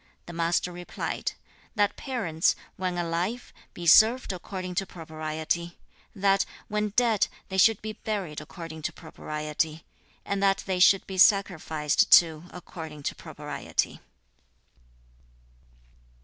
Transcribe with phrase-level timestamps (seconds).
[0.25, 1.33] The Master replied,
[1.75, 5.77] 'That parents, when alive, be served according to propriety;
[6.15, 9.85] that, when dead, they should be buried according to propriety;
[10.25, 13.99] and that they should be sacrificed to according to propriety.'